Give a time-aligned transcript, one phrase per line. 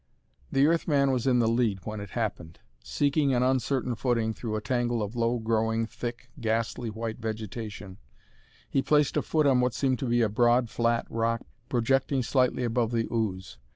[0.51, 2.57] The Earth man was in the lead when it happened.
[2.83, 7.99] Seeking an uncertain footing through a tangle of low growing, thick, ghastly white vegetation,
[8.67, 12.63] he placed a foot on what seemed to be a broad, flat rock projecting slightly
[12.63, 13.59] above the ooze.